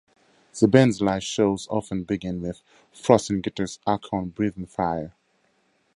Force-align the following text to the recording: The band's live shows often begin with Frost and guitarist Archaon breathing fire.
The 0.59 0.67
band's 0.67 0.99
live 0.99 1.23
shows 1.23 1.67
often 1.69 2.05
begin 2.05 2.41
with 2.41 2.63
Frost 2.91 3.29
and 3.29 3.43
guitarist 3.43 3.77
Archaon 3.85 4.33
breathing 4.33 4.65
fire. 4.65 5.13